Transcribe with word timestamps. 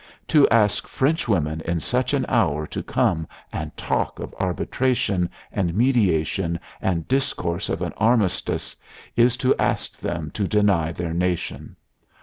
To 0.29 0.49
ask 0.49 0.87
Frenchwomen 0.87 1.61
in 1.61 1.79
such 1.79 2.15
an 2.15 2.25
hour 2.27 2.65
to 2.65 2.81
come 2.81 3.27
and 3.53 3.77
talk 3.77 4.17
of 4.19 4.33
arbitration 4.39 5.29
and 5.51 5.75
mediation 5.75 6.59
and 6.81 7.07
discourse 7.07 7.69
of 7.69 7.83
an 7.83 7.93
armistice 7.97 8.75
is 9.15 9.37
to 9.37 9.55
ask 9.57 9.95
them 9.97 10.31
to 10.31 10.47
deny 10.47 10.91
their 10.91 11.13
nation.... 11.13 11.75